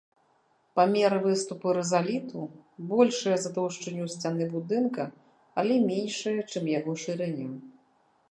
Памеры 0.77 1.17
выступу 1.25 1.73
рызаліту 1.77 2.41
большыя 2.93 3.37
за 3.43 3.49
таўшчыню 3.57 4.09
сцяны 4.13 4.49
будынка, 4.55 5.03
але 5.63 5.73
меншыя, 5.89 6.41
чым 6.55 6.63
яго 6.79 6.91
шырыня. 7.03 7.47